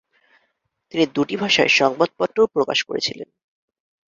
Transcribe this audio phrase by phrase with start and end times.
[0.91, 3.29] তিনি দুটি ভাষায় সংবাদপত্রও প্রকাশ করেছিলেন।